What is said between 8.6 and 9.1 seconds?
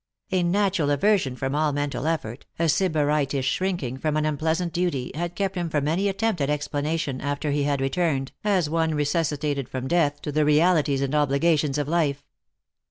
one